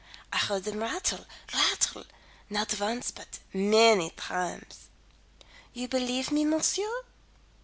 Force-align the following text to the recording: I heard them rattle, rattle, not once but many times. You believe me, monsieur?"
I 0.33 0.39
heard 0.39 0.63
them 0.63 0.79
rattle, 0.79 1.27
rattle, 1.53 2.05
not 2.49 2.79
once 2.79 3.11
but 3.11 3.37
many 3.53 4.09
times. 4.17 4.87
You 5.75 5.87
believe 5.87 6.31
me, 6.31 6.43
monsieur?" 6.43 7.03